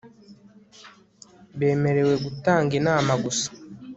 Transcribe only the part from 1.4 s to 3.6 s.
bemerewe gutanga inama gusa